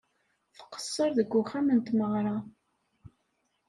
Tqeṣṣer 0.57 1.09
deg 1.17 1.31
uxxam 1.41 1.67
n 1.77 1.79
tmeɣṛa. 1.87 2.37